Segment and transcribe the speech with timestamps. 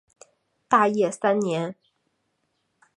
[0.67, 1.75] 大业三年。